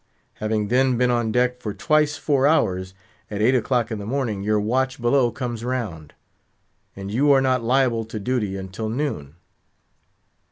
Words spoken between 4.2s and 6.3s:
your watch below comes round,